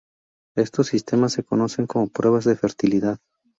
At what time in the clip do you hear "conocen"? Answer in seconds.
1.43-1.85